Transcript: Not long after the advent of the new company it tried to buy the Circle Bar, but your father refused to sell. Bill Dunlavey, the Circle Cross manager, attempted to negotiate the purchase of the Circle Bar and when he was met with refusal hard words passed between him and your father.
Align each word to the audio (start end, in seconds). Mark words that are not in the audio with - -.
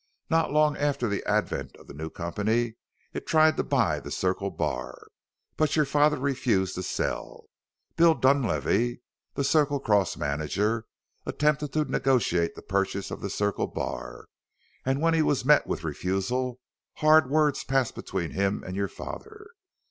Not 0.31 0.51
long 0.51 0.75
after 0.77 1.07
the 1.07 1.23
advent 1.29 1.75
of 1.77 1.85
the 1.85 1.93
new 1.93 2.09
company 2.09 2.73
it 3.13 3.27
tried 3.27 3.55
to 3.57 3.63
buy 3.63 3.99
the 3.99 4.09
Circle 4.09 4.49
Bar, 4.49 5.09
but 5.57 5.75
your 5.75 5.85
father 5.85 6.17
refused 6.17 6.73
to 6.73 6.81
sell. 6.81 7.45
Bill 7.97 8.15
Dunlavey, 8.15 9.01
the 9.35 9.43
Circle 9.43 9.79
Cross 9.79 10.17
manager, 10.17 10.85
attempted 11.27 11.71
to 11.73 11.85
negotiate 11.85 12.55
the 12.55 12.63
purchase 12.63 13.11
of 13.11 13.21
the 13.21 13.29
Circle 13.29 13.67
Bar 13.67 14.25
and 14.83 15.01
when 15.03 15.13
he 15.13 15.21
was 15.21 15.45
met 15.45 15.67
with 15.67 15.83
refusal 15.83 16.59
hard 16.95 17.29
words 17.29 17.63
passed 17.63 17.93
between 17.93 18.31
him 18.31 18.63
and 18.65 18.75
your 18.75 18.87
father. 18.87 19.51